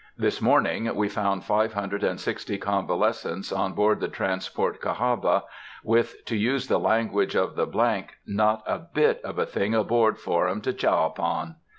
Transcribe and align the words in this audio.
This 0.17 0.41
morning 0.41 0.95
we 0.95 1.07
found 1.09 1.43
five 1.43 1.73
hundred 1.73 2.03
and 2.03 2.19
sixty 2.19 2.57
convalescents 2.57 3.51
on 3.51 3.73
board 3.73 3.99
the 3.99 4.07
transport 4.07 4.81
Cahawba, 4.81 5.43
with, 5.83 6.25
to 6.25 6.35
use 6.35 6.67
the 6.67 6.79
language 6.79 7.35
of 7.35 7.53
the——, 7.55 7.67
"not 8.25 8.63
a 8.65 8.79
bit 8.79 9.21
of 9.23 9.37
a 9.37 9.45
thing 9.45 9.75
aboard 9.75 10.17
for 10.17 10.47
'em 10.47 10.59
to 10.61 10.73
chaw 10.73 11.05
upon." 11.05 11.57